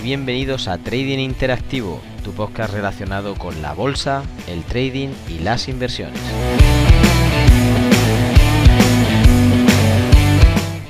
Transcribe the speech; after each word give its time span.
Bienvenidos 0.00 0.68
a 0.68 0.78
Trading 0.78 1.18
Interactivo, 1.18 2.00
tu 2.24 2.32
podcast 2.32 2.72
relacionado 2.72 3.34
con 3.34 3.60
la 3.62 3.74
bolsa, 3.74 4.22
el 4.48 4.62
trading 4.64 5.10
y 5.28 5.40
las 5.40 5.68
inversiones. 5.68 6.20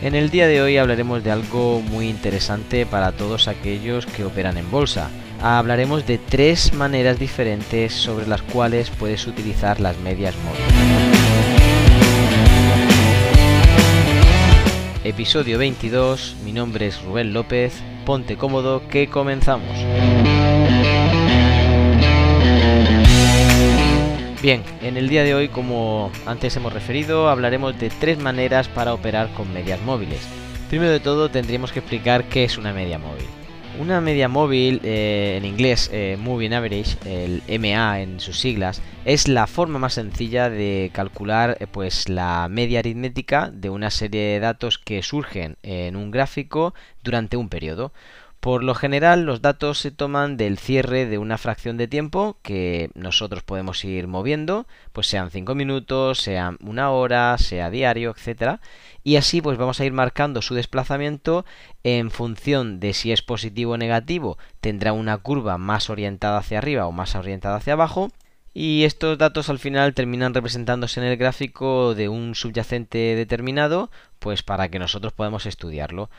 En 0.02 0.14
el 0.14 0.30
día 0.30 0.46
de 0.46 0.62
hoy 0.62 0.76
hablaremos 0.76 1.24
de 1.24 1.30
algo 1.30 1.80
muy 1.80 2.08
interesante 2.08 2.86
para 2.86 3.12
todos 3.12 3.48
aquellos 3.48 4.06
que 4.06 4.24
operan 4.24 4.56
en 4.56 4.70
bolsa. 4.70 5.10
Hablaremos 5.40 6.06
de 6.06 6.18
tres 6.18 6.72
maneras 6.72 7.18
diferentes 7.18 7.92
sobre 7.92 8.26
las 8.26 8.42
cuales 8.42 8.90
puedes 8.90 9.26
utilizar 9.26 9.80
las 9.80 9.98
medias 9.98 10.34
móviles. 10.44 11.01
Episodio 15.04 15.58
22, 15.58 16.36
mi 16.44 16.52
nombre 16.52 16.86
es 16.86 17.02
Rubén 17.02 17.32
López, 17.32 17.82
ponte 18.06 18.36
cómodo 18.36 18.86
que 18.86 19.08
comenzamos. 19.08 19.76
Bien, 24.40 24.62
en 24.80 24.96
el 24.96 25.08
día 25.08 25.24
de 25.24 25.34
hoy, 25.34 25.48
como 25.48 26.12
antes 26.24 26.54
hemos 26.54 26.72
referido, 26.72 27.28
hablaremos 27.28 27.76
de 27.80 27.90
tres 27.90 28.18
maneras 28.18 28.68
para 28.68 28.94
operar 28.94 29.32
con 29.34 29.52
medias 29.52 29.80
móviles. 29.82 30.20
Primero 30.70 30.92
de 30.92 31.00
todo, 31.00 31.32
tendríamos 31.32 31.72
que 31.72 31.80
explicar 31.80 32.28
qué 32.28 32.44
es 32.44 32.56
una 32.56 32.72
media 32.72 33.00
móvil. 33.00 33.26
Una 33.78 34.02
media 34.02 34.28
móvil, 34.28 34.80
eh, 34.84 35.36
en 35.38 35.46
inglés 35.46 35.88
eh, 35.94 36.18
Moving 36.20 36.52
Average, 36.52 36.98
el 37.06 37.42
MA 37.58 38.00
en 38.00 38.20
sus 38.20 38.38
siglas, 38.38 38.82
es 39.06 39.28
la 39.28 39.46
forma 39.46 39.78
más 39.78 39.94
sencilla 39.94 40.50
de 40.50 40.90
calcular 40.92 41.56
eh, 41.58 41.66
pues 41.66 42.10
la 42.10 42.48
media 42.50 42.80
aritmética 42.80 43.50
de 43.50 43.70
una 43.70 43.90
serie 43.90 44.20
de 44.34 44.40
datos 44.40 44.78
que 44.78 45.02
surgen 45.02 45.56
en 45.62 45.96
un 45.96 46.10
gráfico 46.10 46.74
durante 47.02 47.38
un 47.38 47.48
periodo. 47.48 47.92
Por 48.42 48.64
lo 48.64 48.74
general, 48.74 49.22
los 49.22 49.40
datos 49.40 49.78
se 49.78 49.92
toman 49.92 50.36
del 50.36 50.58
cierre 50.58 51.06
de 51.06 51.16
una 51.16 51.38
fracción 51.38 51.76
de 51.76 51.86
tiempo 51.86 52.38
que 52.42 52.90
nosotros 52.94 53.44
podemos 53.44 53.84
ir 53.84 54.08
moviendo, 54.08 54.66
pues 54.92 55.06
sean 55.06 55.30
5 55.30 55.54
minutos, 55.54 56.18
sean 56.18 56.58
una 56.60 56.90
hora, 56.90 57.38
sea 57.38 57.70
diario, 57.70 58.10
etcétera, 58.10 58.60
y 59.04 59.14
así 59.14 59.40
pues 59.40 59.58
vamos 59.58 59.78
a 59.78 59.84
ir 59.84 59.92
marcando 59.92 60.42
su 60.42 60.56
desplazamiento 60.56 61.44
en 61.84 62.10
función 62.10 62.80
de 62.80 62.94
si 62.94 63.12
es 63.12 63.22
positivo 63.22 63.74
o 63.74 63.76
negativo, 63.76 64.38
tendrá 64.60 64.92
una 64.92 65.18
curva 65.18 65.56
más 65.56 65.88
orientada 65.88 66.38
hacia 66.38 66.58
arriba 66.58 66.88
o 66.88 66.90
más 66.90 67.14
orientada 67.14 67.58
hacia 67.58 67.74
abajo. 67.74 68.10
Y 68.54 68.84
estos 68.84 69.16
datos 69.16 69.48
al 69.48 69.58
final 69.58 69.94
terminan 69.94 70.34
representándose 70.34 71.00
en 71.00 71.06
el 71.06 71.16
gráfico 71.16 71.94
de 71.94 72.08
un 72.08 72.34
subyacente 72.34 73.16
determinado, 73.16 73.90
pues 74.18 74.42
para 74.42 74.68
que 74.68 74.78
nosotros 74.78 75.14
podamos 75.14 75.46
estudiarlo. 75.46 76.10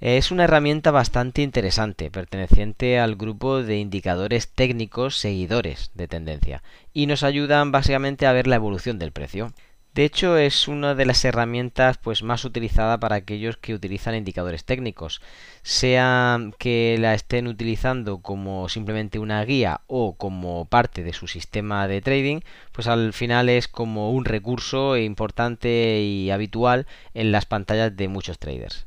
Es 0.00 0.30
una 0.30 0.44
herramienta 0.44 0.90
bastante 0.90 1.42
interesante, 1.42 2.10
perteneciente 2.10 2.98
al 2.98 3.14
grupo 3.14 3.62
de 3.62 3.78
indicadores 3.78 4.48
técnicos 4.48 5.16
seguidores 5.18 5.90
de 5.94 6.08
tendencia, 6.08 6.62
y 6.92 7.06
nos 7.06 7.22
ayudan 7.22 7.70
básicamente 7.70 8.26
a 8.26 8.32
ver 8.32 8.46
la 8.46 8.56
evolución 8.56 8.98
del 8.98 9.12
precio. 9.12 9.52
De 9.94 10.04
hecho, 10.06 10.38
es 10.38 10.68
una 10.68 10.94
de 10.94 11.04
las 11.04 11.22
herramientas 11.24 11.98
pues, 11.98 12.22
más 12.22 12.46
utilizada 12.46 12.98
para 12.98 13.16
aquellos 13.16 13.58
que 13.58 13.74
utilizan 13.74 14.14
indicadores 14.14 14.64
técnicos, 14.64 15.20
sea 15.62 16.38
que 16.58 16.96
la 16.98 17.12
estén 17.14 17.46
utilizando 17.46 18.22
como 18.22 18.70
simplemente 18.70 19.18
una 19.18 19.44
guía 19.44 19.82
o 19.88 20.14
como 20.16 20.64
parte 20.64 21.02
de 21.02 21.12
su 21.12 21.28
sistema 21.28 21.88
de 21.88 22.00
trading, 22.00 22.40
pues 22.72 22.86
al 22.86 23.12
final 23.12 23.50
es 23.50 23.68
como 23.68 24.12
un 24.12 24.24
recurso 24.24 24.96
importante 24.96 26.00
y 26.00 26.30
habitual 26.30 26.86
en 27.12 27.30
las 27.30 27.44
pantallas 27.44 27.94
de 27.94 28.08
muchos 28.08 28.38
traders. 28.38 28.86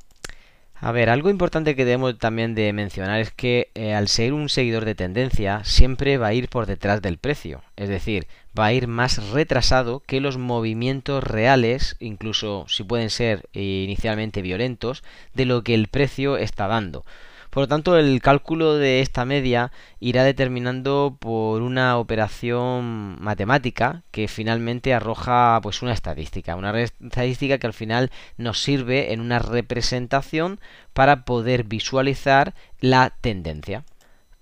A 0.78 0.92
ver, 0.92 1.10
algo 1.10 1.30
importante 1.30 1.76
que 1.76 1.86
debemos 1.86 2.18
también 2.20 2.54
de 2.54 2.74
mencionar 2.74 3.20
es 3.22 3.32
que 3.32 3.72
eh, 3.76 3.94
al 3.94 4.10
ser 4.10 4.34
un 4.34 4.50
seguidor 4.50 4.84
de 4.84 4.94
tendencia 4.94 5.64
siempre 5.64 6.18
va 6.18 6.28
a 6.28 6.34
ir 6.34 6.50
por 6.50 6.66
detrás 6.66 7.02
del 7.02 7.18
precio, 7.18 7.64
es 7.78 7.88
decir, 7.88 8.28
va 8.58 8.66
a 8.66 8.74
ir 8.74 8.88
más 8.88 9.32
retrasado 9.32 10.02
que 10.06 10.20
los 10.20 10.38
movimientos 10.38 11.24
reales, 11.24 11.96
incluso 12.00 12.66
si 12.68 12.84
pueden 12.84 13.10
ser 13.10 13.48
eh, 13.54 13.62
inicialmente 13.86 14.42
violentos, 14.42 15.04
de 15.34 15.46
lo 15.46 15.64
que 15.64 15.74
el 15.76 15.88
precio 15.88 16.36
está 16.36 16.68
dando. 16.68 17.06
Por 17.56 17.62
lo 17.62 17.68
tanto, 17.70 17.98
el 17.98 18.22
cálculo 18.22 18.76
de 18.76 19.00
esta 19.00 19.24
media 19.24 19.72
irá 20.02 20.26
determinando 20.26 21.16
por 21.18 21.62
una 21.62 21.98
operación 21.98 23.16
matemática 23.22 24.04
que 24.12 24.28
finalmente 24.28 24.94
arroja 24.94 25.62
pues 25.64 25.82
una 25.82 25.94
estadística, 25.94 26.58
una 26.58 26.78
estadística 26.82 27.58
que 27.58 27.68
al 27.68 27.72
final 27.72 28.12
nos 28.36 28.62
sirve 28.62 29.14
en 29.14 29.22
una 29.22 29.40
representación 29.40 30.60
para 30.92 31.24
poder 31.24 31.64
visualizar 31.64 32.56
la 32.82 33.14
tendencia. 33.22 33.86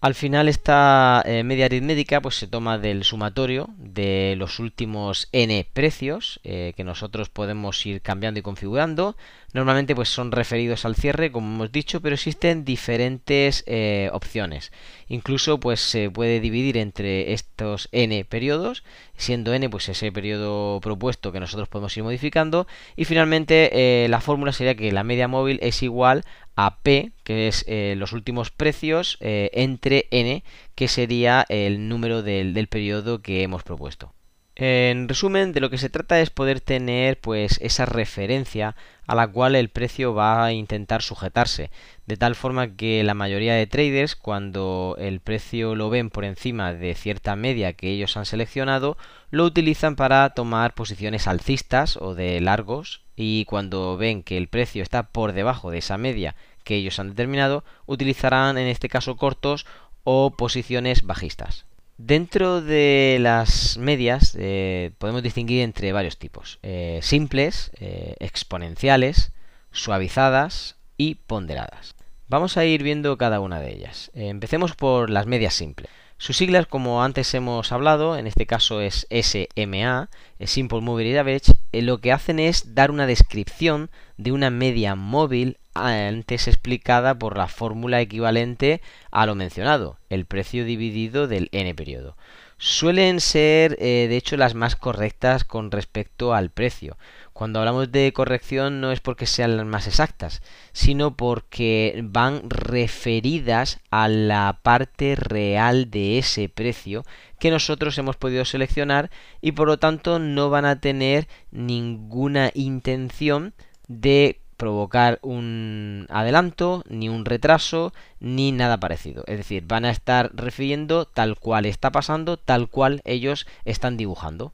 Al 0.03 0.15
final 0.15 0.49
esta 0.49 1.23
eh, 1.25 1.45
media 1.45 1.63
aritmética 1.63 2.19
pues 2.19 2.35
se 2.35 2.45
toma 2.45 2.77
del 2.77 3.05
sumatorio 3.05 3.69
de 3.77 4.35
los 4.37 4.59
últimos 4.59 5.29
n 5.31 5.65
precios 5.71 6.41
eh, 6.43 6.73
que 6.75 6.83
nosotros 6.83 7.29
podemos 7.29 7.85
ir 7.85 8.01
cambiando 8.01 8.37
y 8.37 8.43
configurando. 8.43 9.15
Normalmente 9.53 9.95
pues 9.95 10.09
son 10.09 10.33
referidos 10.33 10.83
al 10.83 10.95
cierre 10.95 11.31
como 11.31 11.47
hemos 11.55 11.71
dicho, 11.71 12.01
pero 12.01 12.15
existen 12.15 12.65
diferentes 12.65 13.63
eh, 13.65 14.09
opciones. 14.11 14.73
Incluso 15.07 15.61
pues 15.61 15.79
se 15.79 16.09
puede 16.11 16.41
dividir 16.41 16.75
entre 16.75 17.31
estos 17.31 17.87
n 17.93 18.25
periodos, 18.25 18.83
siendo 19.15 19.53
n 19.53 19.69
pues 19.69 19.87
ese 19.87 20.11
periodo 20.11 20.81
propuesto 20.81 21.31
que 21.31 21.39
nosotros 21.39 21.69
podemos 21.69 21.95
ir 21.95 22.03
modificando 22.03 22.67
y 22.97 23.05
finalmente 23.05 24.05
la 24.09 24.19
fórmula 24.19 24.51
sería 24.51 24.75
que 24.75 24.91
la 24.91 25.05
media 25.05 25.29
móvil 25.29 25.59
es 25.61 25.81
igual 25.81 26.25
a 26.55 26.79
P, 26.81 27.11
que 27.23 27.47
es 27.47 27.65
eh, 27.67 27.95
los 27.97 28.13
últimos 28.13 28.51
precios, 28.51 29.17
eh, 29.21 29.49
entre 29.53 30.07
N, 30.11 30.43
que 30.75 30.87
sería 30.87 31.45
el 31.49 31.87
número 31.89 32.23
del, 32.23 32.53
del 32.53 32.67
periodo 32.67 33.21
que 33.21 33.43
hemos 33.43 33.63
propuesto. 33.63 34.13
En 34.55 35.09
resumen, 35.09 35.51
de 35.51 35.61
lo 35.61 35.71
que 35.71 35.79
se 35.79 35.89
trata 35.89 36.21
es 36.21 36.29
poder 36.29 36.61
tener 36.61 37.19
pues 37.19 37.59
esa 37.63 37.87
referencia 37.87 38.75
a 39.07 39.15
la 39.15 39.27
cual 39.27 39.55
el 39.55 39.69
precio 39.69 40.13
va 40.13 40.45
a 40.45 40.53
intentar 40.53 41.01
sujetarse, 41.01 41.71
de 42.05 42.17
tal 42.17 42.35
forma 42.35 42.75
que 42.75 43.03
la 43.03 43.15
mayoría 43.15 43.55
de 43.55 43.65
traders 43.65 44.15
cuando 44.15 44.95
el 44.99 45.21
precio 45.21 45.73
lo 45.73 45.89
ven 45.89 46.11
por 46.11 46.23
encima 46.23 46.71
de 46.73 46.93
cierta 46.93 47.35
media 47.35 47.73
que 47.73 47.89
ellos 47.89 48.15
han 48.15 48.27
seleccionado, 48.27 48.95
lo 49.31 49.43
utilizan 49.43 49.95
para 49.95 50.29
tomar 50.35 50.75
posiciones 50.75 51.27
alcistas 51.27 51.97
o 51.97 52.13
de 52.13 52.39
largos 52.39 53.01
y 53.15 53.45
cuando 53.45 53.97
ven 53.97 54.21
que 54.21 54.37
el 54.37 54.49
precio 54.49 54.83
está 54.83 55.03
por 55.09 55.33
debajo 55.33 55.71
de 55.71 55.79
esa 55.79 55.97
media 55.97 56.35
que 56.63 56.75
ellos 56.75 56.99
han 56.99 57.09
determinado, 57.09 57.63
utilizarán 57.87 58.59
en 58.59 58.67
este 58.67 58.87
caso 58.87 59.17
cortos 59.17 59.65
o 60.03 60.31
posiciones 60.37 61.01
bajistas. 61.01 61.65
Dentro 62.05 62.59
de 62.59 63.17
las 63.21 63.77
medias 63.77 64.35
eh, 64.37 64.91
podemos 64.97 65.23
distinguir 65.23 65.61
entre 65.61 65.93
varios 65.93 66.17
tipos. 66.17 66.59
Eh, 66.61 66.99
simples, 67.01 67.71
eh, 67.79 68.15
exponenciales, 68.19 69.31
suavizadas 69.71 70.75
y 70.97 71.15
ponderadas. 71.15 71.95
Vamos 72.27 72.57
a 72.57 72.65
ir 72.65 72.83
viendo 72.83 73.17
cada 73.17 73.39
una 73.39 73.61
de 73.61 73.71
ellas. 73.71 74.11
empecemos 74.15 74.75
por 74.75 75.09
las 75.09 75.27
medias 75.27 75.53
simples. 75.53 75.89
Sus 76.23 76.37
siglas, 76.37 76.67
como 76.67 77.03
antes 77.03 77.33
hemos 77.33 77.73
hablado, 77.73 78.15
en 78.15 78.27
este 78.27 78.45
caso 78.45 78.79
es 78.79 79.05
SMA, 79.11 80.09
Simple 80.45 80.79
Moving 80.79 81.17
Average, 81.17 81.51
lo 81.73 81.97
que 81.97 82.13
hacen 82.13 82.39
es 82.39 82.73
dar 82.73 82.91
una 82.91 83.07
descripción 83.07 83.89
de 84.15 84.31
una 84.31 84.49
media 84.49 84.95
móvil 84.95 85.57
antes 85.73 86.47
explicada 86.47 87.19
por 87.19 87.37
la 87.37 87.49
fórmula 87.49 87.99
equivalente 87.99 88.81
a 89.11 89.25
lo 89.25 89.35
mencionado, 89.35 89.97
el 90.09 90.23
precio 90.23 90.63
dividido 90.63 91.27
del 91.27 91.49
n 91.51 91.75
periodo. 91.75 92.15
Suelen 92.57 93.19
ser, 93.19 93.75
eh, 93.81 94.07
de 94.07 94.15
hecho, 94.15 94.37
las 94.37 94.55
más 94.55 94.77
correctas 94.77 95.43
con 95.43 95.71
respecto 95.71 96.33
al 96.33 96.51
precio. 96.51 96.97
Cuando 97.33 97.59
hablamos 97.59 97.91
de 97.91 98.13
corrección 98.13 98.79
no 98.79 98.91
es 98.91 98.99
porque 98.99 99.25
sean 99.25 99.57
las 99.57 99.65
más 99.65 99.87
exactas, 99.87 100.43
sino 100.71 101.17
porque 101.17 101.99
van 102.03 102.47
referidas 102.47 103.79
a 103.89 104.07
la 104.07 104.59
parte 104.61 105.15
real 105.15 105.89
de 105.89 106.19
ese 106.19 106.47
precio 106.47 107.03
que 107.39 107.49
nosotros 107.49 107.97
hemos 107.97 108.17
podido 108.17 108.45
seleccionar 108.45 109.09
y 109.41 109.53
por 109.53 109.67
lo 109.67 109.79
tanto 109.79 110.19
no 110.19 110.51
van 110.51 110.65
a 110.65 110.79
tener 110.79 111.27
ninguna 111.51 112.51
intención 112.53 113.53
de 113.87 114.39
provocar 114.55 115.19
un 115.23 116.05
adelanto, 116.09 116.83
ni 116.87 117.09
un 117.09 117.25
retraso, 117.25 117.93
ni 118.19 118.51
nada 118.51 118.79
parecido. 118.79 119.23
Es 119.27 119.37
decir, 119.37 119.65
van 119.65 119.85
a 119.85 119.89
estar 119.89 120.31
refiriendo 120.35 121.05
tal 121.05 121.37
cual 121.37 121.65
está 121.65 121.91
pasando, 121.91 122.37
tal 122.37 122.69
cual 122.69 123.01
ellos 123.03 123.47
están 123.65 123.97
dibujando. 123.97 124.53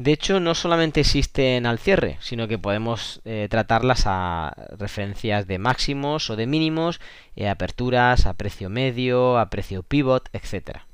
De 0.00 0.12
hecho, 0.12 0.40
no 0.40 0.54
solamente 0.54 1.00
existen 1.00 1.66
al 1.66 1.78
cierre, 1.78 2.16
sino 2.20 2.48
que 2.48 2.56
podemos 2.56 3.20
eh, 3.26 3.48
tratarlas 3.50 4.04
a 4.06 4.54
referencias 4.78 5.46
de 5.46 5.58
máximos 5.58 6.30
o 6.30 6.36
de 6.36 6.46
mínimos, 6.46 7.02
eh, 7.36 7.50
aperturas, 7.50 8.24
a 8.24 8.32
precio 8.32 8.70
medio, 8.70 9.38
a 9.38 9.50
precio 9.50 9.82
pivot, 9.82 10.30
etc. 10.32 10.84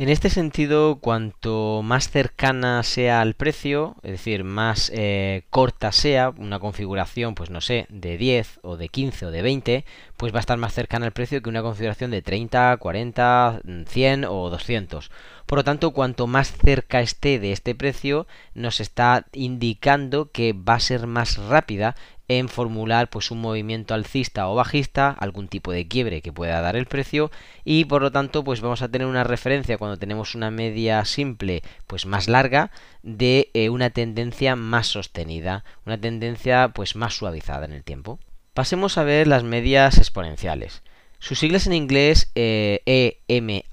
En 0.00 0.08
este 0.08 0.30
sentido, 0.30 0.96
cuanto 0.98 1.82
más 1.84 2.08
cercana 2.08 2.82
sea 2.84 3.20
al 3.20 3.34
precio, 3.34 3.96
es 4.02 4.12
decir, 4.12 4.44
más 4.44 4.90
eh, 4.94 5.42
corta 5.50 5.92
sea 5.92 6.30
una 6.38 6.58
configuración, 6.58 7.34
pues 7.34 7.50
no 7.50 7.60
sé, 7.60 7.84
de 7.90 8.16
10 8.16 8.60
o 8.62 8.78
de 8.78 8.88
15 8.88 9.26
o 9.26 9.30
de 9.30 9.42
20, 9.42 9.84
pues 10.16 10.32
va 10.32 10.38
a 10.38 10.40
estar 10.40 10.56
más 10.56 10.72
cercana 10.72 11.04
al 11.04 11.12
precio 11.12 11.42
que 11.42 11.50
una 11.50 11.60
configuración 11.60 12.10
de 12.10 12.22
30, 12.22 12.78
40, 12.78 13.60
100 13.88 14.24
o 14.24 14.48
200. 14.48 15.10
Por 15.44 15.58
lo 15.58 15.64
tanto, 15.64 15.90
cuanto 15.90 16.26
más 16.26 16.50
cerca 16.50 17.02
esté 17.02 17.38
de 17.38 17.52
este 17.52 17.74
precio, 17.74 18.26
nos 18.54 18.80
está 18.80 19.26
indicando 19.32 20.30
que 20.30 20.54
va 20.54 20.76
a 20.76 20.80
ser 20.80 21.06
más 21.08 21.36
rápida 21.36 21.94
en 22.30 22.48
formular 22.48 23.10
pues 23.10 23.32
un 23.32 23.40
movimiento 23.40 23.92
alcista 23.92 24.48
o 24.48 24.54
bajista, 24.54 25.10
algún 25.10 25.48
tipo 25.48 25.72
de 25.72 25.88
quiebre 25.88 26.22
que 26.22 26.32
pueda 26.32 26.60
dar 26.60 26.76
el 26.76 26.86
precio 26.86 27.32
y 27.64 27.86
por 27.86 28.02
lo 28.02 28.12
tanto 28.12 28.44
pues 28.44 28.60
vamos 28.60 28.82
a 28.82 28.88
tener 28.88 29.08
una 29.08 29.24
referencia 29.24 29.78
cuando 29.78 29.96
tenemos 29.96 30.36
una 30.36 30.52
media 30.52 31.04
simple 31.04 31.64
pues 31.88 32.06
más 32.06 32.28
larga 32.28 32.70
de 33.02 33.50
eh, 33.52 33.68
una 33.68 33.90
tendencia 33.90 34.54
más 34.54 34.86
sostenida, 34.86 35.64
una 35.84 36.00
tendencia 36.00 36.68
pues 36.68 36.94
más 36.94 37.14
suavizada 37.14 37.64
en 37.64 37.72
el 37.72 37.82
tiempo. 37.82 38.20
Pasemos 38.54 38.96
a 38.96 39.02
ver 39.02 39.26
las 39.26 39.42
medias 39.42 39.98
exponenciales. 39.98 40.84
Sus 41.18 41.40
siglas 41.40 41.66
en 41.66 41.72
inglés 41.72 42.30
EMA, 42.36 42.84
eh, 43.26 43.64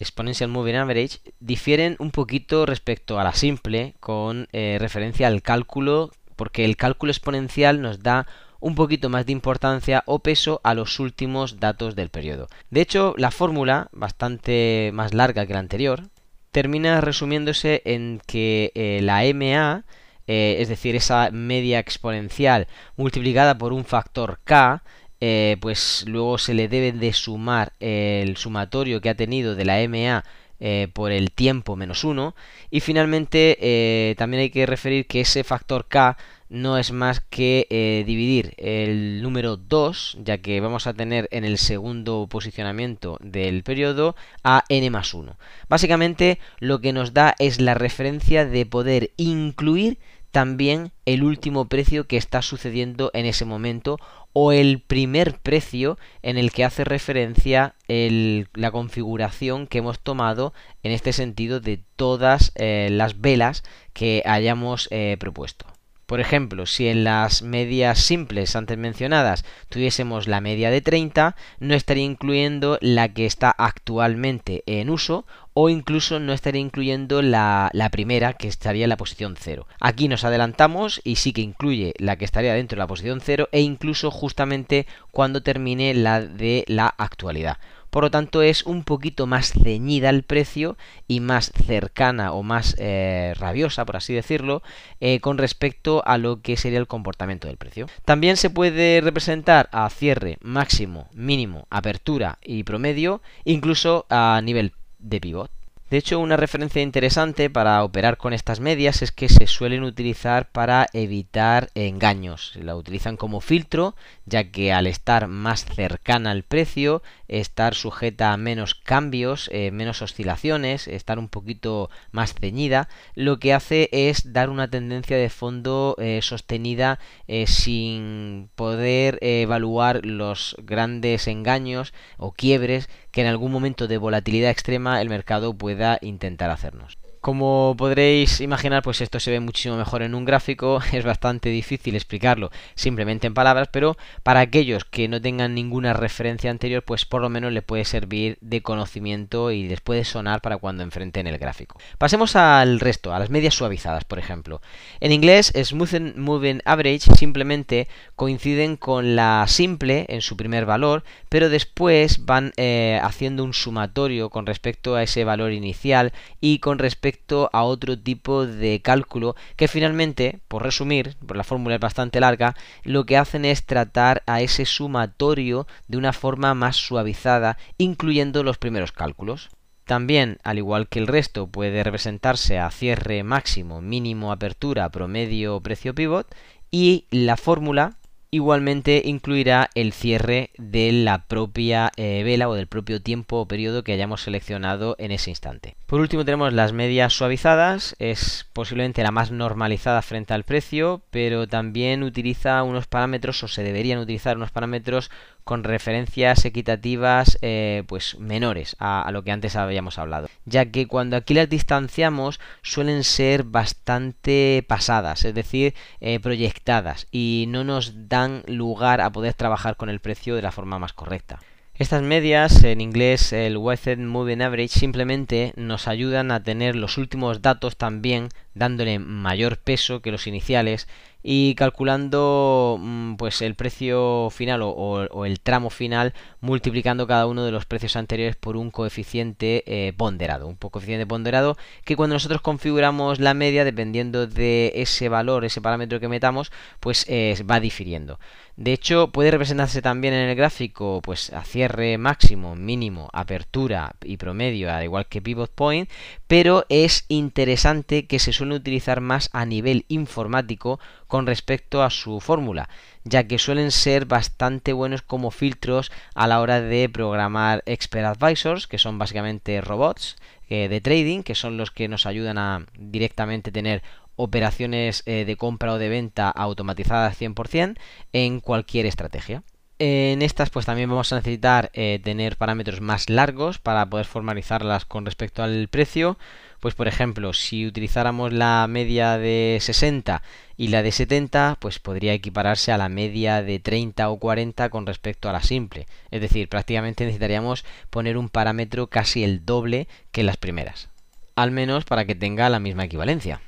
Exponential 0.00 0.50
Moving 0.50 0.74
Average, 0.74 1.18
difieren 1.38 1.94
un 2.00 2.10
poquito 2.10 2.66
respecto 2.66 3.20
a 3.20 3.24
la 3.24 3.34
simple 3.34 3.94
con 4.00 4.48
eh, 4.52 4.78
referencia 4.80 5.28
al 5.28 5.42
cálculo 5.42 6.10
porque 6.40 6.64
el 6.64 6.78
cálculo 6.78 7.12
exponencial 7.12 7.82
nos 7.82 8.02
da 8.02 8.26
un 8.60 8.74
poquito 8.74 9.10
más 9.10 9.26
de 9.26 9.32
importancia 9.32 10.02
o 10.06 10.20
peso 10.20 10.62
a 10.64 10.72
los 10.72 10.98
últimos 10.98 11.60
datos 11.60 11.94
del 11.94 12.08
periodo. 12.08 12.48
De 12.70 12.80
hecho, 12.80 13.12
la 13.18 13.30
fórmula, 13.30 13.88
bastante 13.92 14.90
más 14.94 15.12
larga 15.12 15.44
que 15.44 15.52
la 15.52 15.58
anterior, 15.58 16.04
termina 16.50 17.02
resumiéndose 17.02 17.82
en 17.84 18.22
que 18.26 18.72
eh, 18.74 19.00
la 19.02 19.20
MA, 19.34 19.84
eh, 20.26 20.56
es 20.60 20.70
decir, 20.70 20.96
esa 20.96 21.30
media 21.30 21.78
exponencial 21.78 22.68
multiplicada 22.96 23.58
por 23.58 23.74
un 23.74 23.84
factor 23.84 24.40
K, 24.44 24.82
eh, 25.20 25.58
pues 25.60 26.06
luego 26.08 26.38
se 26.38 26.54
le 26.54 26.68
debe 26.68 26.92
de 26.92 27.12
sumar 27.12 27.74
el 27.80 28.38
sumatorio 28.38 29.02
que 29.02 29.10
ha 29.10 29.14
tenido 29.14 29.56
de 29.56 29.66
la 29.66 29.86
MA 29.86 30.24
eh, 30.60 30.88
por 30.92 31.10
el 31.10 31.32
tiempo 31.32 31.74
menos 31.74 32.04
1. 32.04 32.34
Y 32.70 32.80
finalmente 32.80 33.56
eh, 33.60 34.14
también 34.16 34.42
hay 34.42 34.50
que 34.50 34.66
referir 34.66 35.06
que 35.06 35.22
ese 35.22 35.42
factor 35.42 35.86
k 35.88 36.16
no 36.50 36.76
es 36.76 36.92
más 36.92 37.20
que 37.20 37.66
eh, 37.70 38.02
dividir 38.06 38.54
el 38.58 39.22
número 39.22 39.56
2, 39.56 40.18
ya 40.22 40.38
que 40.38 40.60
vamos 40.60 40.86
a 40.86 40.92
tener 40.92 41.28
en 41.30 41.44
el 41.44 41.58
segundo 41.58 42.26
posicionamiento 42.28 43.16
del 43.22 43.62
periodo 43.62 44.16
a 44.44 44.64
n 44.68 44.90
más 44.90 45.14
1. 45.14 45.36
Básicamente 45.68 46.40
lo 46.58 46.80
que 46.80 46.92
nos 46.92 47.14
da 47.14 47.34
es 47.38 47.60
la 47.60 47.74
referencia 47.74 48.44
de 48.44 48.66
poder 48.66 49.12
incluir 49.16 49.98
también 50.30 50.92
el 51.06 51.22
último 51.22 51.66
precio 51.66 52.06
que 52.06 52.16
está 52.16 52.42
sucediendo 52.42 53.10
en 53.14 53.26
ese 53.26 53.44
momento 53.44 53.98
o 54.32 54.52
el 54.52 54.80
primer 54.80 55.38
precio 55.38 55.98
en 56.22 56.38
el 56.38 56.52
que 56.52 56.64
hace 56.64 56.84
referencia 56.84 57.74
la 57.88 58.70
configuración 58.70 59.66
que 59.66 59.78
hemos 59.78 59.98
tomado 59.98 60.52
en 60.82 60.92
este 60.92 61.12
sentido 61.12 61.60
de 61.60 61.80
todas 61.96 62.52
eh, 62.54 62.88
las 62.90 63.20
velas 63.20 63.64
que 63.92 64.22
hayamos 64.24 64.88
eh, 64.90 65.16
propuesto. 65.18 65.66
Por 66.10 66.18
ejemplo, 66.18 66.66
si 66.66 66.88
en 66.88 67.04
las 67.04 67.42
medias 67.42 68.00
simples 68.00 68.56
antes 68.56 68.76
mencionadas 68.76 69.44
tuviésemos 69.68 70.26
la 70.26 70.40
media 70.40 70.68
de 70.70 70.80
30, 70.80 71.36
no 71.60 71.74
estaría 71.74 72.02
incluyendo 72.02 72.78
la 72.80 73.12
que 73.14 73.26
está 73.26 73.50
actualmente 73.50 74.64
en 74.66 74.90
uso 74.90 75.24
o 75.62 75.68
incluso 75.68 76.20
no 76.20 76.32
estaría 76.32 76.62
incluyendo 76.62 77.20
la, 77.20 77.70
primera 77.92 78.32
que 78.32 78.48
estaría 78.48 78.84
en 78.84 78.88
la 78.88 78.96
posición 78.96 79.36
0. 79.38 79.66
Aquí 79.78 80.08
nos 80.08 80.24
adelantamos 80.24 81.02
y 81.04 81.16
sí 81.16 81.34
que 81.34 81.42
incluye 81.42 81.92
la 81.98 82.16
que 82.16 82.24
estaría 82.24 82.54
dentro 82.54 82.76
de 82.76 82.78
la 82.78 82.86
posición 82.86 83.20
0 83.22 83.50
e 83.52 83.60
incluso 83.60 84.10
justamente 84.10 84.86
cuando 85.10 85.42
termine 85.42 85.92
la 85.92 86.22
de 86.22 86.64
la 86.66 86.86
actualidad. 86.86 87.58
Por 87.90 88.04
lo 88.04 88.10
tanto, 88.10 88.40
es 88.40 88.62
un 88.62 88.84
poquito 88.84 89.26
más 89.26 89.52
ceñida 89.52 90.08
al 90.08 90.22
precio 90.22 90.78
y 91.08 91.20
más 91.20 91.52
cercana 91.66 92.32
o 92.32 92.42
más 92.42 92.76
eh, 92.78 93.34
rabiosa, 93.36 93.84
por 93.84 93.96
así 93.96 94.14
decirlo, 94.14 94.62
eh, 95.00 95.20
con 95.20 95.36
respecto 95.36 96.02
a 96.06 96.16
lo 96.16 96.40
que 96.40 96.56
sería 96.56 96.78
el 96.78 96.86
comportamiento 96.86 97.48
del 97.48 97.58
precio. 97.58 97.86
También 98.06 98.38
se 98.38 98.48
puede 98.48 99.02
representar 99.02 99.68
a 99.72 99.90
cierre, 99.90 100.38
máximo, 100.40 101.10
mínimo, 101.12 101.66
apertura 101.68 102.38
y 102.42 102.62
promedio, 102.62 103.20
incluso 103.44 104.06
a 104.08 104.40
nivel 104.42 104.72
de 105.00 105.20
pivot. 105.20 105.50
De 105.90 105.96
hecho, 105.96 106.20
una 106.20 106.36
referencia 106.36 106.82
interesante 106.82 107.50
para 107.50 107.82
operar 107.82 108.16
con 108.16 108.32
estas 108.32 108.60
medias 108.60 109.02
es 109.02 109.10
que 109.10 109.28
se 109.28 109.48
suelen 109.48 109.82
utilizar 109.82 110.48
para 110.48 110.86
evitar 110.92 111.70
engaños. 111.74 112.52
La 112.62 112.76
utilizan 112.76 113.16
como 113.16 113.40
filtro, 113.40 113.96
ya 114.24 114.52
que 114.52 114.72
al 114.72 114.86
estar 114.86 115.26
más 115.26 115.64
cercana 115.64 116.30
al 116.30 116.44
precio, 116.44 117.02
estar 117.30 117.74
sujeta 117.74 118.32
a 118.32 118.36
menos 118.36 118.74
cambios, 118.74 119.48
eh, 119.52 119.70
menos 119.70 120.02
oscilaciones, 120.02 120.88
estar 120.88 121.18
un 121.18 121.28
poquito 121.28 121.88
más 122.10 122.34
ceñida, 122.34 122.88
lo 123.14 123.38
que 123.38 123.54
hace 123.54 123.88
es 123.92 124.32
dar 124.32 124.50
una 124.50 124.68
tendencia 124.68 125.16
de 125.16 125.30
fondo 125.30 125.96
eh, 125.98 126.20
sostenida 126.22 126.98
eh, 127.28 127.46
sin 127.46 128.50
poder 128.56 129.18
evaluar 129.22 130.04
los 130.04 130.56
grandes 130.62 131.28
engaños 131.28 131.94
o 132.18 132.32
quiebres 132.32 132.90
que 133.12 133.20
en 133.22 133.28
algún 133.28 133.52
momento 133.52 133.86
de 133.86 133.98
volatilidad 133.98 134.50
extrema 134.50 135.00
el 135.00 135.08
mercado 135.08 135.54
pueda 135.54 135.98
intentar 136.02 136.50
hacernos. 136.50 136.98
Como 137.20 137.74
podréis 137.76 138.40
imaginar, 138.40 138.82
pues 138.82 139.02
esto 139.02 139.20
se 139.20 139.30
ve 139.30 139.40
muchísimo 139.40 139.76
mejor 139.76 140.00
en 140.00 140.14
un 140.14 140.24
gráfico, 140.24 140.80
es 140.92 141.04
bastante 141.04 141.50
difícil 141.50 141.94
explicarlo 141.94 142.50
simplemente 142.74 143.26
en 143.26 143.34
palabras, 143.34 143.68
pero 143.70 143.98
para 144.22 144.40
aquellos 144.40 144.86
que 144.86 145.06
no 145.06 145.20
tengan 145.20 145.54
ninguna 145.54 145.92
referencia 145.92 146.50
anterior, 146.50 146.82
pues 146.82 147.04
por 147.04 147.20
lo 147.20 147.28
menos 147.28 147.52
les 147.52 147.62
puede 147.62 147.84
servir 147.84 148.38
de 148.40 148.62
conocimiento 148.62 149.50
y 149.50 149.68
les 149.68 149.82
puede 149.82 150.04
sonar 150.04 150.40
para 150.40 150.56
cuando 150.56 150.82
enfrenten 150.82 151.26
el 151.26 151.36
gráfico. 151.36 151.78
Pasemos 151.98 152.36
al 152.36 152.80
resto, 152.80 153.12
a 153.12 153.18
las 153.18 153.28
medias 153.28 153.54
suavizadas, 153.54 154.04
por 154.04 154.18
ejemplo. 154.18 154.62
En 155.00 155.12
inglés, 155.12 155.52
Smooth 155.54 156.16
Moving 156.16 156.62
Average 156.64 157.14
simplemente 157.16 157.86
coinciden 158.16 158.78
con 158.78 159.14
la 159.14 159.44
simple 159.46 160.06
en 160.08 160.22
su 160.22 160.38
primer 160.38 160.64
valor, 160.64 161.04
pero 161.28 161.50
después 161.50 162.24
van 162.24 162.54
eh, 162.56 162.98
haciendo 163.02 163.44
un 163.44 163.52
sumatorio 163.52 164.30
con 164.30 164.46
respecto 164.46 164.94
a 164.94 165.02
ese 165.02 165.24
valor 165.24 165.52
inicial 165.52 166.14
y 166.40 166.60
con 166.60 166.78
respecto 166.78 167.09
a 167.52 167.62
otro 167.62 167.98
tipo 167.98 168.46
de 168.46 168.80
cálculo 168.82 169.36
que 169.56 169.68
finalmente, 169.68 170.40
por 170.48 170.62
resumir, 170.62 171.16
por 171.26 171.36
la 171.36 171.44
fórmula 171.44 171.76
es 171.76 171.80
bastante 171.80 172.20
larga, 172.20 172.56
lo 172.82 173.04
que 173.06 173.16
hacen 173.16 173.44
es 173.44 173.64
tratar 173.64 174.22
a 174.26 174.40
ese 174.40 174.66
sumatorio 174.66 175.66
de 175.88 175.96
una 175.96 176.12
forma 176.12 176.54
más 176.54 176.76
suavizada, 176.76 177.58
incluyendo 177.78 178.42
los 178.42 178.58
primeros 178.58 178.92
cálculos. 178.92 179.50
También, 179.84 180.38
al 180.44 180.58
igual 180.58 180.88
que 180.88 181.00
el 181.00 181.06
resto, 181.06 181.48
puede 181.48 181.82
representarse 181.82 182.58
a 182.58 182.70
cierre 182.70 183.24
máximo, 183.24 183.80
mínimo, 183.80 184.30
apertura, 184.30 184.88
promedio, 184.88 185.60
precio 185.60 185.94
pivot 185.94 186.32
y 186.70 187.06
la 187.10 187.36
fórmula 187.36 187.96
Igualmente 188.32 189.02
incluirá 189.04 189.70
el 189.74 189.92
cierre 189.92 190.50
de 190.56 190.92
la 190.92 191.26
propia 191.26 191.90
eh, 191.96 192.22
vela 192.22 192.48
o 192.48 192.54
del 192.54 192.68
propio 192.68 193.02
tiempo 193.02 193.38
o 193.38 193.48
periodo 193.48 193.82
que 193.82 193.92
hayamos 193.92 194.22
seleccionado 194.22 194.94
en 195.00 195.10
ese 195.10 195.30
instante. 195.30 195.74
Por 195.86 196.00
último 196.00 196.24
tenemos 196.24 196.52
las 196.52 196.72
medias 196.72 197.12
suavizadas, 197.12 197.96
es 197.98 198.46
posiblemente 198.52 199.02
la 199.02 199.10
más 199.10 199.32
normalizada 199.32 200.00
frente 200.02 200.32
al 200.32 200.44
precio, 200.44 201.02
pero 201.10 201.48
también 201.48 202.04
utiliza 202.04 202.62
unos 202.62 202.86
parámetros 202.86 203.42
o 203.42 203.48
se 203.48 203.64
deberían 203.64 203.98
utilizar 203.98 204.36
unos 204.36 204.52
parámetros 204.52 205.10
con 205.44 205.64
referencias 205.64 206.44
equitativas 206.44 207.38
eh, 207.42 207.84
pues 207.86 208.18
menores 208.18 208.76
a, 208.78 209.08
lo 209.12 209.22
que 209.22 209.32
antes 209.32 209.56
habíamos 209.56 209.98
hablado. 209.98 210.28
Ya 210.44 210.66
que 210.66 210.86
cuando 210.86 211.16
aquí 211.16 211.34
las 211.34 211.48
distanciamos 211.48 212.40
suelen 212.62 213.04
ser 213.04 213.44
bastante 213.44 214.64
pasadas 214.68 215.24
es 215.24 215.34
decir 215.34 215.74
eh, 216.00 216.20
proyectadas 216.20 217.06
y 217.10 217.46
no 217.48 217.64
nos 217.64 218.08
dan 218.08 218.42
lugar 218.46 219.00
a 219.00 219.10
poder 219.10 219.34
trabajar 219.34 219.76
con 219.76 219.90
el 219.90 220.00
precio 220.00 220.36
de 220.36 220.42
la 220.42 220.52
forma 220.52 220.78
más 220.78 220.92
correcta. 220.92 221.40
Estas 221.80 222.02
medias, 222.02 222.62
en 222.62 222.82
inglés 222.82 223.32
el 223.32 223.56
Weighted 223.56 223.96
Moving 223.96 224.42
Average, 224.42 224.68
simplemente 224.68 225.54
nos 225.56 225.88
ayudan 225.88 226.30
a 226.30 226.42
tener 226.42 226.76
los 226.76 226.98
últimos 226.98 227.40
datos 227.40 227.78
también 227.78 228.28
dándole 228.54 228.98
mayor 228.98 229.58
peso 229.58 230.02
que 230.02 230.12
los 230.12 230.26
iniciales 230.26 230.88
y 231.22 231.54
calculando 231.54 232.78
mm, 232.80 233.16
pues 233.16 233.42
el 233.42 233.54
precio 233.54 234.28
final 234.30 234.60
o, 234.62 235.24
el 235.26 235.40
tramo 235.40 235.70
final 235.70 236.14
multiplicando 236.40 237.06
cada 237.06 237.26
uno 237.26 237.44
de 237.44 237.52
los 237.52 237.66
precios 237.66 237.96
anteriores 237.96 238.36
por 238.36 238.56
un 238.56 238.70
coeficiente 238.70 239.62
eh, 239.66 239.92
ponderado. 239.92 240.46
Un 240.46 240.56
coeficiente 240.56 241.06
ponderado 241.06 241.56
que 241.84 241.96
cuando 241.96 242.14
nosotros 242.14 242.40
configuramos 242.40 243.20
la 243.20 243.34
media 243.34 243.64
dependiendo 243.64 244.26
de 244.26 244.72
ese 244.76 245.08
valor 245.08 245.44
ese 245.44 245.60
parámetro 245.60 246.00
que 246.00 246.08
metamos 246.08 246.50
pues 246.80 247.04
eh, 247.08 247.36
va 247.48 247.60
difiriendo. 247.60 248.18
De 248.56 248.74
hecho, 248.74 249.08
puede 249.10 249.30
representarse 249.30 249.80
también 249.80 250.12
en 250.12 250.28
el 250.28 250.36
gráfico 250.36 251.00
pues 251.02 251.32
a 251.32 251.44
cierre 251.44 251.96
máximo, 251.96 252.56
mínimo, 252.56 253.08
apertura 253.12 253.94
y 254.04 254.18
promedio, 254.18 254.70
al 254.70 254.84
igual 254.84 255.06
que 255.06 255.22
pivot 255.22 255.50
point, 255.50 255.88
pero 256.26 256.66
es 256.68 257.06
interesante 257.08 258.06
que 258.06 258.18
se 258.18 258.34
suele 258.34 258.49
utilizar 258.52 259.00
más 259.00 259.30
a 259.32 259.44
nivel 259.44 259.84
informático 259.88 260.80
con 261.06 261.26
respecto 261.26 261.82
a 261.82 261.90
su 261.90 262.20
fórmula, 262.20 262.68
ya 263.04 263.24
que 263.26 263.38
suelen 263.38 263.70
ser 263.70 264.06
bastante 264.06 264.72
buenos 264.72 265.02
como 265.02 265.30
filtros 265.30 265.90
a 266.14 266.26
la 266.26 266.40
hora 266.40 266.60
de 266.60 266.88
programar 266.88 267.62
expert 267.66 268.06
advisors, 268.06 268.66
que 268.66 268.78
son 268.78 268.98
básicamente 268.98 269.60
robots 269.60 270.16
eh, 270.48 270.68
de 270.68 270.80
trading, 270.80 271.22
que 271.22 271.34
son 271.34 271.56
los 271.56 271.70
que 271.70 271.88
nos 271.88 272.06
ayudan 272.06 272.38
a 272.38 272.66
directamente 272.78 273.52
tener 273.52 273.82
operaciones 274.16 275.02
eh, 275.06 275.24
de 275.24 275.36
compra 275.36 275.72
o 275.72 275.78
de 275.78 275.88
venta 275.88 276.28
automatizadas 276.28 277.20
100% 277.20 277.78
en 278.12 278.40
cualquier 278.40 278.86
estrategia. 278.86 279.42
En 279.78 280.20
estas 280.20 280.50
pues 280.50 280.66
también 280.66 280.90
vamos 280.90 281.10
a 281.10 281.16
necesitar 281.16 281.70
eh, 281.72 282.00
tener 282.04 282.36
parámetros 282.36 282.82
más 282.82 283.08
largos 283.08 283.58
para 283.58 283.88
poder 283.88 284.04
formalizarlas 284.04 284.84
con 284.84 285.06
respecto 285.06 285.42
al 285.42 285.68
precio. 285.68 286.18
Pues 286.60 286.74
por 286.74 286.88
ejemplo, 286.88 287.32
si 287.32 287.66
utilizáramos 287.66 288.32
la 288.32 288.66
media 288.68 289.16
de 289.18 289.58
60 289.60 290.22
y 290.58 290.68
la 290.68 290.82
de 290.82 290.92
70, 290.92 291.56
pues 291.58 291.78
podría 291.78 292.12
equipararse 292.12 292.70
a 292.70 292.78
la 292.78 292.90
media 292.90 293.42
de 293.42 293.58
30 293.58 294.10
o 294.10 294.18
40 294.18 294.68
con 294.68 294.86
respecto 294.86 295.28
a 295.30 295.32
la 295.32 295.42
simple. 295.42 295.86
Es 296.10 296.20
decir, 296.20 296.48
prácticamente 296.48 297.04
necesitaríamos 297.04 297.64
poner 297.88 298.18
un 298.18 298.28
parámetro 298.28 298.88
casi 298.88 299.24
el 299.24 299.46
doble 299.46 299.88
que 300.12 300.22
las 300.22 300.36
primeras. 300.36 300.90
Al 301.34 301.50
menos 301.50 301.84
para 301.84 302.04
que 302.04 302.14
tenga 302.14 302.50
la 302.50 302.60
misma 302.60 302.84
equivalencia. 302.84 303.40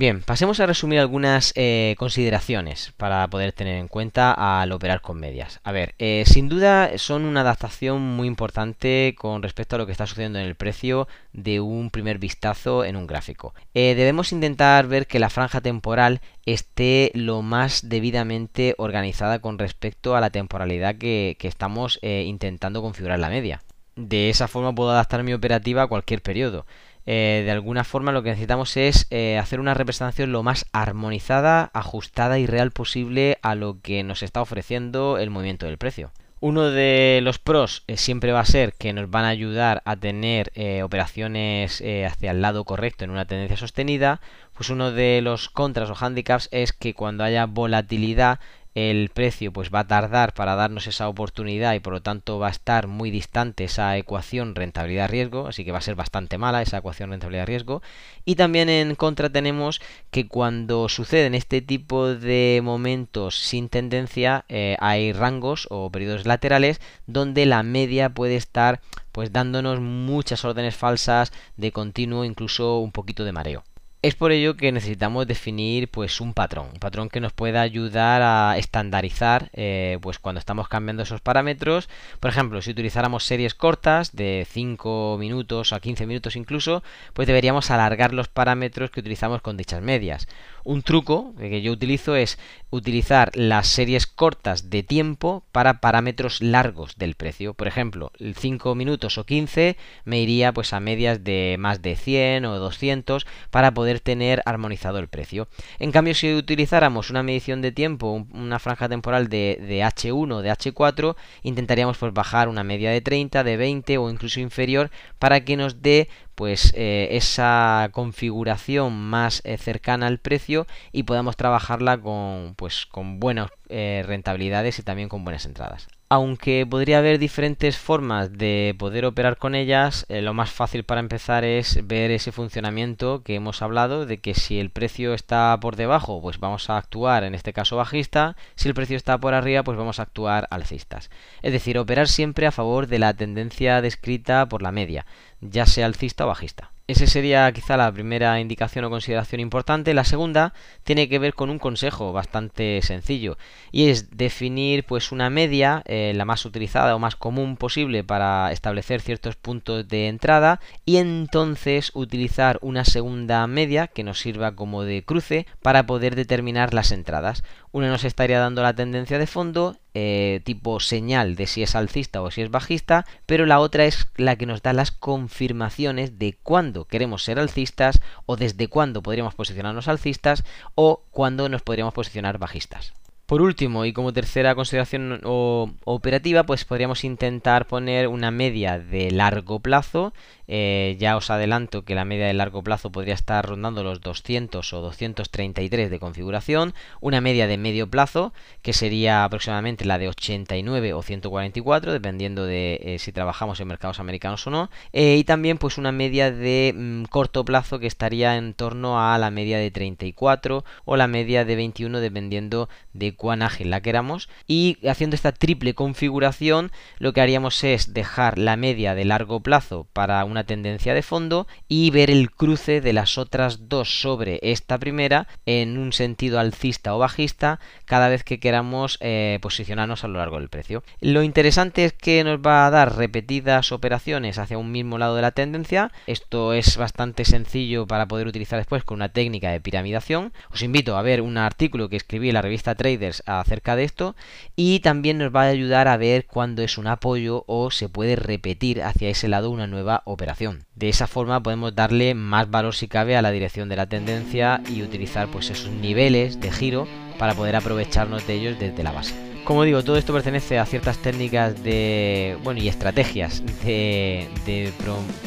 Bien, 0.00 0.22
pasemos 0.22 0.58
a 0.60 0.64
resumir 0.64 0.98
algunas 0.98 1.52
eh, 1.56 1.94
consideraciones 1.98 2.94
para 2.96 3.28
poder 3.28 3.52
tener 3.52 3.76
en 3.76 3.86
cuenta 3.86 4.32
al 4.32 4.72
operar 4.72 5.02
con 5.02 5.20
medias. 5.20 5.60
A 5.62 5.72
ver, 5.72 5.94
eh, 5.98 6.24
sin 6.26 6.48
duda 6.48 6.96
son 6.96 7.26
una 7.26 7.42
adaptación 7.42 8.00
muy 8.00 8.26
importante 8.26 9.14
con 9.18 9.42
respecto 9.42 9.76
a 9.76 9.78
lo 9.78 9.84
que 9.84 9.92
está 9.92 10.06
sucediendo 10.06 10.38
en 10.38 10.46
el 10.46 10.54
precio 10.54 11.06
de 11.34 11.60
un 11.60 11.90
primer 11.90 12.18
vistazo 12.18 12.82
en 12.86 12.96
un 12.96 13.06
gráfico. 13.06 13.52
Eh, 13.74 13.94
debemos 13.94 14.32
intentar 14.32 14.86
ver 14.86 15.06
que 15.06 15.18
la 15.18 15.28
franja 15.28 15.60
temporal 15.60 16.22
esté 16.46 17.10
lo 17.12 17.42
más 17.42 17.90
debidamente 17.90 18.74
organizada 18.78 19.40
con 19.40 19.58
respecto 19.58 20.16
a 20.16 20.22
la 20.22 20.30
temporalidad 20.30 20.94
que, 20.94 21.36
que 21.38 21.46
estamos 21.46 21.98
intentando 22.02 22.80
configurar 22.80 23.18
la 23.18 23.28
media. 23.28 23.60
De 23.96 24.30
esa 24.30 24.48
forma 24.48 24.74
puedo 24.74 24.92
adaptar 24.92 25.24
mi 25.24 25.34
operativa 25.34 25.82
a 25.82 25.88
cualquier 25.88 26.22
periodo. 26.22 26.64
Eh, 27.06 27.42
de 27.44 27.50
alguna 27.50 27.84
forma 27.84 28.12
lo 28.12 28.22
que 28.22 28.30
necesitamos 28.30 28.76
es 28.76 29.06
eh, 29.10 29.38
hacer 29.38 29.60
una 29.60 29.74
representación 29.74 30.32
lo 30.32 30.42
más 30.42 30.66
armonizada, 30.72 31.70
ajustada 31.72 32.38
y 32.38 32.46
real 32.46 32.70
posible 32.70 33.38
a 33.42 33.54
lo 33.54 33.80
que 33.80 34.02
nos 34.02 34.22
está 34.22 34.42
ofreciendo 34.42 35.18
el 35.18 35.30
movimiento 35.30 35.66
del 35.66 35.78
precio. 35.78 36.12
Uno 36.42 36.70
de 36.70 37.20
los 37.22 37.38
pros 37.38 37.84
eh, 37.86 37.96
siempre 37.96 38.32
va 38.32 38.40
a 38.40 38.46
ser 38.46 38.72
que 38.72 38.92
nos 38.92 39.10
van 39.10 39.24
a 39.24 39.28
ayudar 39.28 39.82
a 39.84 39.96
tener 39.96 40.52
operaciones 40.82 41.82
hacia 42.06 42.30
el 42.30 42.40
lado 42.40 42.64
correcto 42.64 43.04
en 43.04 43.10
una 43.10 43.26
tendencia 43.26 43.58
sostenida. 43.58 44.20
Pues 44.54 44.70
uno 44.70 44.90
de 44.90 45.20
los 45.22 45.50
contras 45.50 45.90
o 45.90 45.96
handicaps 45.98 46.48
es 46.50 46.72
que 46.72 46.94
cuando 46.94 47.24
haya 47.24 47.44
volatilidad 47.46 48.40
el 48.74 49.10
precio 49.12 49.52
pues 49.52 49.70
va 49.74 49.80
a 49.80 49.86
tardar 49.88 50.32
para 50.32 50.54
darnos 50.54 50.86
esa 50.86 51.08
oportunidad 51.08 51.74
y 51.74 51.80
por 51.80 51.92
lo 51.92 52.02
tanto 52.02 52.38
va 52.38 52.48
a 52.48 52.50
estar 52.50 52.86
muy 52.86 53.10
distante 53.10 53.64
esa 53.64 53.96
ecuación 53.96 54.54
rentabilidad-riesgo, 54.54 55.48
así 55.48 55.64
que 55.64 55.72
va 55.72 55.78
a 55.78 55.82
ser 55.82 55.96
bastante 55.96 56.38
mala 56.38 56.62
esa 56.62 56.78
ecuación 56.78 57.10
rentabilidad-riesgo. 57.10 57.82
Y 58.24 58.36
también 58.36 58.68
en 58.68 58.94
contra 58.94 59.28
tenemos 59.30 59.80
que 60.10 60.28
cuando 60.28 60.88
suceden 60.88 61.34
este 61.34 61.62
tipo 61.62 62.14
de 62.14 62.60
momentos 62.62 63.36
sin 63.40 63.68
tendencia 63.68 64.44
eh, 64.48 64.76
hay 64.80 65.12
rangos 65.12 65.66
o 65.70 65.90
periodos 65.90 66.26
laterales 66.26 66.80
donde 67.06 67.46
la 67.46 67.62
media 67.62 68.10
puede 68.10 68.36
estar 68.36 68.80
pues 69.12 69.32
dándonos 69.32 69.80
muchas 69.80 70.44
órdenes 70.44 70.76
falsas 70.76 71.32
de 71.56 71.72
continuo, 71.72 72.24
incluso 72.24 72.78
un 72.78 72.92
poquito 72.92 73.24
de 73.24 73.32
mareo. 73.32 73.64
Es 74.02 74.14
por 74.14 74.32
ello 74.32 74.56
que 74.56 74.72
necesitamos 74.72 75.26
definir 75.26 75.90
pues 75.90 76.22
un 76.22 76.32
patrón, 76.32 76.68
un 76.72 76.80
patrón 76.80 77.10
que 77.10 77.20
nos 77.20 77.34
pueda 77.34 77.60
ayudar 77.60 78.22
a 78.22 78.56
estandarizar 78.56 79.50
eh, 79.52 79.98
pues 80.00 80.18
cuando 80.18 80.38
estamos 80.38 80.68
cambiando 80.68 81.02
esos 81.02 81.20
parámetros. 81.20 81.90
Por 82.18 82.30
ejemplo, 82.30 82.62
si 82.62 82.70
utilizáramos 82.70 83.24
series 83.24 83.54
cortas 83.54 84.16
de 84.16 84.46
5 84.50 85.18
minutos 85.20 85.74
a 85.74 85.80
15 85.80 86.06
minutos 86.06 86.34
incluso, 86.34 86.82
pues 87.12 87.28
deberíamos 87.28 87.70
alargar 87.70 88.14
los 88.14 88.28
parámetros 88.28 88.90
que 88.90 89.00
utilizamos 89.00 89.42
con 89.42 89.58
dichas 89.58 89.82
medias. 89.82 90.28
Un 90.64 90.80
truco 90.80 91.34
que 91.38 91.60
yo 91.60 91.70
utilizo 91.70 92.16
es 92.16 92.38
utilizar 92.70 93.30
las 93.34 93.66
series 93.66 94.06
cortas 94.06 94.70
de 94.70 94.82
tiempo 94.82 95.44
para 95.52 95.80
parámetros 95.80 96.40
largos 96.40 96.96
del 96.96 97.14
precio. 97.14 97.54
Por 97.54 97.66
ejemplo, 97.66 98.12
5 98.18 98.74
minutos 98.74 99.18
o 99.18 99.24
15 99.24 99.76
me 100.04 100.20
iría 100.20 100.52
pues 100.52 100.72
a 100.72 100.80
medias 100.80 101.22
de 101.24 101.56
más 101.58 101.82
de 101.82 101.96
100 101.96 102.44
o 102.46 102.58
200 102.58 103.26
para 103.50 103.74
poder 103.74 104.00
tener 104.00 104.42
armonizado 104.46 104.98
el 104.98 105.08
precio. 105.08 105.48
En 105.78 105.92
cambio, 105.92 106.14
si 106.14 106.34
utilizáramos 106.34 107.10
una 107.10 107.22
medición 107.22 107.60
de 107.60 107.72
tiempo, 107.72 108.26
una 108.32 108.58
franja 108.58 108.88
temporal 108.88 109.28
de, 109.28 109.58
de 109.60 109.80
H1 109.80 110.32
o 110.32 110.42
de 110.42 110.50
H4, 110.50 111.16
intentaríamos 111.42 111.98
pues 111.98 112.12
bajar 112.12 112.48
una 112.48 112.64
media 112.64 112.90
de 112.90 113.00
30, 113.00 113.44
de 113.44 113.56
20 113.56 113.98
o 113.98 114.10
incluso 114.10 114.40
inferior 114.40 114.90
para 115.18 115.44
que 115.44 115.56
nos 115.56 115.82
dé 115.82 116.08
pues 116.40 116.72
eh, 116.74 117.08
esa 117.10 117.90
configuración 117.92 118.98
más 118.98 119.42
eh, 119.44 119.58
cercana 119.58 120.06
al 120.06 120.20
precio 120.20 120.66
y 120.90 121.02
podamos 121.02 121.36
trabajarla 121.36 121.98
con 122.00 122.54
pues 122.56 122.86
con 122.86 123.20
buenas 123.20 123.50
eh, 123.68 124.02
rentabilidades 124.06 124.78
y 124.78 124.82
también 124.82 125.10
con 125.10 125.22
buenas 125.22 125.44
entradas 125.44 125.88
aunque 126.12 126.66
podría 126.68 126.98
haber 126.98 127.20
diferentes 127.20 127.78
formas 127.78 128.32
de 128.32 128.74
poder 128.76 129.04
operar 129.04 129.36
con 129.36 129.54
ellas, 129.54 130.06
lo 130.08 130.34
más 130.34 130.50
fácil 130.50 130.82
para 130.82 131.00
empezar 131.00 131.44
es 131.44 131.86
ver 131.86 132.10
ese 132.10 132.32
funcionamiento 132.32 133.22
que 133.22 133.36
hemos 133.36 133.62
hablado 133.62 134.06
de 134.06 134.18
que 134.18 134.34
si 134.34 134.58
el 134.58 134.70
precio 134.70 135.14
está 135.14 135.56
por 135.60 135.76
debajo, 135.76 136.20
pues 136.20 136.40
vamos 136.40 136.68
a 136.68 136.78
actuar 136.78 137.22
en 137.22 137.36
este 137.36 137.52
caso 137.52 137.76
bajista, 137.76 138.34
si 138.56 138.66
el 138.66 138.74
precio 138.74 138.96
está 138.96 139.18
por 139.18 139.34
arriba, 139.34 139.62
pues 139.62 139.78
vamos 139.78 140.00
a 140.00 140.02
actuar 140.02 140.48
alcistas. 140.50 141.10
Es 141.42 141.52
decir, 141.52 141.78
operar 141.78 142.08
siempre 142.08 142.48
a 142.48 142.50
favor 142.50 142.88
de 142.88 142.98
la 142.98 143.14
tendencia 143.14 143.80
descrita 143.80 144.48
por 144.48 144.62
la 144.62 144.72
media, 144.72 145.06
ya 145.40 145.66
sea 145.66 145.86
alcista 145.86 146.24
o 146.24 146.28
bajista. 146.28 146.70
Esa 146.90 147.06
sería 147.06 147.52
quizá 147.52 147.76
la 147.76 147.92
primera 147.92 148.40
indicación 148.40 148.84
o 148.84 148.90
consideración 148.90 149.40
importante. 149.40 149.94
La 149.94 150.02
segunda 150.02 150.54
tiene 150.82 151.08
que 151.08 151.20
ver 151.20 151.34
con 151.34 151.48
un 151.48 151.60
consejo 151.60 152.12
bastante 152.12 152.80
sencillo 152.82 153.38
y 153.70 153.90
es 153.90 154.16
definir 154.16 154.82
pues 154.82 155.12
una 155.12 155.30
media, 155.30 155.84
eh, 155.86 156.12
la 156.16 156.24
más 156.24 156.44
utilizada 156.44 156.96
o 156.96 156.98
más 156.98 157.14
común 157.14 157.56
posible 157.56 158.02
para 158.02 158.50
establecer 158.50 159.02
ciertos 159.02 159.36
puntos 159.36 159.86
de 159.86 160.08
entrada 160.08 160.58
y 160.84 160.96
entonces 160.96 161.92
utilizar 161.94 162.58
una 162.60 162.84
segunda 162.84 163.46
media 163.46 163.86
que 163.86 164.02
nos 164.02 164.18
sirva 164.18 164.56
como 164.56 164.82
de 164.82 165.04
cruce 165.04 165.46
para 165.62 165.86
poder 165.86 166.16
determinar 166.16 166.74
las 166.74 166.90
entradas. 166.90 167.44
Una 167.72 167.88
nos 167.88 168.04
estaría 168.04 168.40
dando 168.40 168.62
la 168.62 168.74
tendencia 168.74 169.18
de 169.18 169.28
fondo 169.28 169.76
eh, 169.94 170.40
tipo 170.44 170.80
señal 170.80 171.36
de 171.36 171.46
si 171.46 171.62
es 171.62 171.76
alcista 171.76 172.20
o 172.20 172.30
si 172.30 172.42
es 172.42 172.50
bajista, 172.50 173.06
pero 173.26 173.46
la 173.46 173.60
otra 173.60 173.84
es 173.84 174.08
la 174.16 174.34
que 174.34 174.46
nos 174.46 174.62
da 174.62 174.72
las 174.72 174.90
confirmaciones 174.90 176.18
de 176.18 176.36
cuándo 176.42 176.86
queremos 176.86 177.22
ser 177.22 177.38
alcistas 177.38 178.00
o 178.26 178.36
desde 178.36 178.66
cuándo 178.66 179.02
podríamos 179.02 179.34
posicionarnos 179.36 179.86
alcistas 179.86 180.44
o 180.74 181.04
cuándo 181.10 181.48
nos 181.48 181.62
podríamos 181.62 181.94
posicionar 181.94 182.38
bajistas. 182.38 182.92
Por 183.30 183.42
último, 183.42 183.84
y 183.84 183.92
como 183.92 184.12
tercera 184.12 184.56
consideración 184.56 185.20
operativa, 185.22 186.42
pues 186.42 186.64
podríamos 186.64 187.04
intentar 187.04 187.66
poner 187.66 188.08
una 188.08 188.32
media 188.32 188.80
de 188.80 189.12
largo 189.12 189.60
plazo. 189.60 190.12
Eh, 190.52 190.96
ya 190.98 191.16
os 191.16 191.30
adelanto 191.30 191.84
que 191.84 191.94
la 191.94 192.04
media 192.04 192.26
de 192.26 192.34
largo 192.34 192.64
plazo 192.64 192.90
podría 192.90 193.14
estar 193.14 193.46
rondando 193.46 193.84
los 193.84 194.00
200 194.00 194.72
o 194.72 194.80
233 194.80 195.90
de 195.90 196.00
configuración. 196.00 196.74
Una 197.00 197.20
media 197.20 197.46
de 197.46 197.56
medio 197.56 197.88
plazo, 197.88 198.32
que 198.60 198.72
sería 198.72 199.22
aproximadamente 199.22 199.84
la 199.84 199.98
de 199.98 200.08
89 200.08 200.92
o 200.92 201.02
144, 201.02 201.92
dependiendo 201.92 202.44
de 202.46 202.80
eh, 202.82 202.98
si 202.98 203.12
trabajamos 203.12 203.60
en 203.60 203.68
mercados 203.68 204.00
americanos 204.00 204.44
o 204.48 204.50
no. 204.50 204.70
Eh, 204.92 205.18
y 205.18 205.22
también 205.22 205.56
pues 205.56 205.78
una 205.78 205.92
media 205.92 206.32
de 206.32 206.74
mm, 206.76 207.04
corto 207.04 207.44
plazo 207.44 207.78
que 207.78 207.86
estaría 207.86 208.36
en 208.36 208.52
torno 208.54 209.00
a 209.00 209.16
la 209.18 209.30
media 209.30 209.58
de 209.58 209.70
34 209.70 210.64
o 210.84 210.96
la 210.96 211.06
media 211.06 211.44
de 211.44 211.54
21, 211.54 212.00
dependiendo 212.00 212.68
de 212.92 213.14
cuán 213.14 213.42
ágil 213.42 213.70
la 213.70 213.82
queramos 213.82 214.28
y 214.48 214.78
haciendo 214.88 215.14
esta 215.14 215.30
triple 215.30 215.74
configuración 215.74 216.72
lo 216.98 217.12
que 217.12 217.20
haríamos 217.20 217.62
es 217.62 217.94
dejar 217.94 218.36
la 218.36 218.56
media 218.56 218.96
de 218.96 219.04
largo 219.04 219.40
plazo 219.40 219.86
para 219.92 220.24
una 220.24 220.39
tendencia 220.44 220.94
de 220.94 221.02
fondo 221.02 221.46
y 221.68 221.90
ver 221.90 222.10
el 222.10 222.30
cruce 222.30 222.80
de 222.80 222.92
las 222.92 223.18
otras 223.18 223.68
dos 223.68 224.00
sobre 224.00 224.38
esta 224.42 224.78
primera 224.78 225.28
en 225.46 225.78
un 225.78 225.92
sentido 225.92 226.38
alcista 226.38 226.94
o 226.94 226.98
bajista 226.98 227.60
cada 227.84 228.08
vez 228.08 228.24
que 228.24 228.40
queramos 228.40 228.98
eh, 229.00 229.38
posicionarnos 229.42 230.04
a 230.04 230.08
lo 230.08 230.18
largo 230.18 230.38
del 230.38 230.48
precio. 230.48 230.82
Lo 231.00 231.22
interesante 231.22 231.84
es 231.84 231.92
que 231.92 232.24
nos 232.24 232.38
va 232.38 232.66
a 232.66 232.70
dar 232.70 232.96
repetidas 232.96 233.72
operaciones 233.72 234.38
hacia 234.38 234.58
un 234.58 234.72
mismo 234.72 234.98
lado 234.98 235.16
de 235.16 235.22
la 235.22 235.32
tendencia. 235.32 235.92
Esto 236.06 236.52
es 236.52 236.76
bastante 236.76 237.24
sencillo 237.24 237.86
para 237.86 238.06
poder 238.06 238.26
utilizar 238.26 238.58
después 238.58 238.84
con 238.84 238.96
una 238.96 239.10
técnica 239.10 239.50
de 239.50 239.60
piramidación. 239.60 240.32
Os 240.52 240.62
invito 240.62 240.96
a 240.96 241.02
ver 241.02 241.20
un 241.20 241.38
artículo 241.38 241.88
que 241.88 241.96
escribí 241.96 242.28
en 242.28 242.34
la 242.34 242.42
revista 242.42 242.74
Traders 242.74 243.22
acerca 243.26 243.76
de 243.76 243.84
esto 243.84 244.16
y 244.56 244.80
también 244.80 245.18
nos 245.18 245.34
va 245.34 245.42
a 245.42 245.48
ayudar 245.48 245.88
a 245.88 245.96
ver 245.96 246.26
cuándo 246.26 246.62
es 246.62 246.78
un 246.78 246.86
apoyo 246.86 247.44
o 247.46 247.70
se 247.70 247.88
puede 247.88 248.16
repetir 248.16 248.82
hacia 248.82 249.08
ese 249.08 249.28
lado 249.28 249.50
una 249.50 249.66
nueva 249.66 250.02
operación. 250.04 250.29
De 250.74 250.88
esa 250.88 251.06
forma 251.06 251.42
podemos 251.42 251.74
darle 251.74 252.14
más 252.14 252.50
valor 252.50 252.74
si 252.74 252.88
cabe 252.88 253.16
a 253.16 253.22
la 253.22 253.30
dirección 253.30 253.68
de 253.68 253.76
la 253.76 253.88
tendencia 253.88 254.62
y 254.68 254.82
utilizar 254.82 255.28
pues 255.28 255.50
esos 255.50 255.70
niveles 255.70 256.40
de 256.40 256.50
giro 256.50 256.86
para 257.18 257.34
poder 257.34 257.56
aprovecharnos 257.56 258.26
de 258.26 258.34
ellos 258.34 258.58
desde 258.58 258.82
la 258.82 258.92
base. 258.92 259.14
Como 259.44 259.64
digo, 259.64 259.82
todo 259.82 259.96
esto 259.96 260.12
pertenece 260.12 260.58
a 260.58 260.66
ciertas 260.66 260.98
técnicas 260.98 261.62
de, 261.64 262.36
bueno, 262.44 262.60
y 262.62 262.68
estrategias 262.68 263.42
de, 263.64 264.72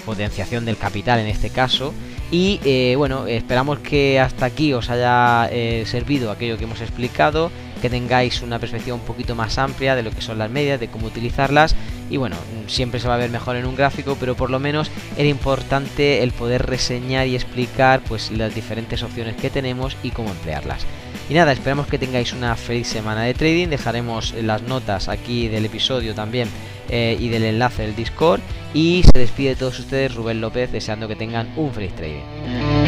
potenciación 0.05 0.65
del 0.65 0.77
capital 0.77 1.19
en 1.19 1.27
este 1.27 1.49
caso. 1.49 1.93
Y 2.31 2.59
eh, 2.63 2.95
bueno, 2.97 3.27
esperamos 3.27 3.79
que 3.79 4.19
hasta 4.19 4.45
aquí 4.45 4.73
os 4.73 4.89
haya 4.89 5.49
eh, 5.51 5.83
servido 5.85 6.31
aquello 6.31 6.57
que 6.57 6.63
hemos 6.63 6.81
explicado, 6.81 7.51
que 7.81 7.89
tengáis 7.89 8.41
una 8.41 8.59
perspectiva 8.59 8.95
un 8.95 9.01
poquito 9.01 9.35
más 9.35 9.57
amplia 9.57 9.95
de 9.95 10.03
lo 10.03 10.11
que 10.11 10.21
son 10.21 10.37
las 10.37 10.49
medias, 10.49 10.79
de 10.79 10.87
cómo 10.87 11.07
utilizarlas. 11.07 11.75
Y 12.13 12.17
bueno, 12.17 12.35
siempre 12.67 12.99
se 12.99 13.07
va 13.07 13.15
a 13.15 13.17
ver 13.17 13.31
mejor 13.31 13.55
en 13.55 13.65
un 13.65 13.75
gráfico, 13.75 14.15
pero 14.19 14.35
por 14.35 14.51
lo 14.51 14.59
menos 14.59 14.91
era 15.17 15.27
importante 15.27 16.21
el 16.21 16.31
poder 16.31 16.63
reseñar 16.63 17.25
y 17.25 17.33
explicar 17.33 18.01
pues 18.07 18.29
las 18.29 18.53
diferentes 18.53 19.01
opciones 19.01 19.35
que 19.35 19.49
tenemos 19.49 19.97
y 20.03 20.11
cómo 20.11 20.29
emplearlas. 20.29 20.85
Y 21.27 21.33
nada, 21.33 21.51
esperamos 21.53 21.87
que 21.87 21.97
tengáis 21.97 22.31
una 22.31 22.55
feliz 22.55 22.85
semana 22.85 23.23
de 23.23 23.33
trading. 23.33 23.69
Dejaremos 23.69 24.35
las 24.35 24.61
notas 24.61 25.09
aquí 25.09 25.47
del 25.47 25.65
episodio 25.65 26.13
también 26.13 26.49
eh, 26.87 27.17
y 27.19 27.29
del 27.29 27.45
enlace 27.45 27.81
del 27.81 27.95
Discord. 27.95 28.41
Y 28.75 29.01
se 29.11 29.19
despide 29.19 29.49
de 29.49 29.55
todos 29.55 29.79
ustedes 29.79 30.13
Rubén 30.13 30.39
López 30.39 30.71
deseando 30.71 31.07
que 31.07 31.15
tengan 31.15 31.51
un 31.55 31.73
feliz 31.73 31.95
trading. 31.95 32.82